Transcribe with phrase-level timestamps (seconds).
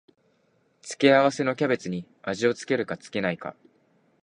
[0.81, 3.55] 付け合わせのキャベツに味を付けるか付けないか